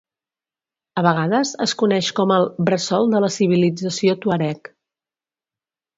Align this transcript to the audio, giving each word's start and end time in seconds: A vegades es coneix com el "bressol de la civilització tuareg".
A 1.01 1.03
vegades 1.07 1.51
es 1.67 1.75
coneix 1.83 2.09
com 2.21 2.33
el 2.37 2.47
"bressol 2.71 3.07
de 3.15 3.23
la 3.27 3.33
civilització 3.39 4.17
tuareg". 4.25 4.77